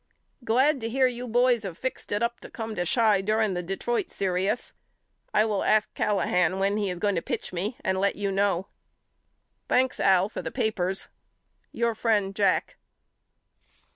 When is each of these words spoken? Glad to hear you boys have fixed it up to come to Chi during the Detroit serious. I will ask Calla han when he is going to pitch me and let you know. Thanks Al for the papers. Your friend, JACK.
Glad 0.43 0.81
to 0.81 0.89
hear 0.89 1.05
you 1.05 1.27
boys 1.27 1.61
have 1.61 1.77
fixed 1.77 2.11
it 2.11 2.23
up 2.23 2.39
to 2.39 2.49
come 2.49 2.73
to 2.73 2.87
Chi 2.87 3.21
during 3.21 3.53
the 3.53 3.61
Detroit 3.61 4.09
serious. 4.09 4.73
I 5.31 5.45
will 5.45 5.61
ask 5.63 5.93
Calla 5.93 6.25
han 6.25 6.57
when 6.57 6.77
he 6.77 6.89
is 6.89 6.97
going 6.97 7.13
to 7.13 7.21
pitch 7.21 7.53
me 7.53 7.77
and 7.83 7.99
let 8.01 8.15
you 8.15 8.31
know. 8.31 8.65
Thanks 9.69 9.99
Al 9.99 10.27
for 10.27 10.41
the 10.41 10.49
papers. 10.51 11.09
Your 11.71 11.93
friend, 11.93 12.35
JACK. 12.35 12.77